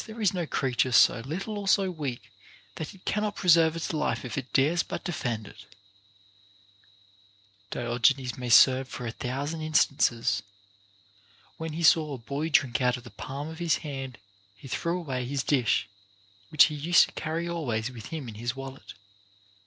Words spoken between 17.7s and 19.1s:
with him in his wallet.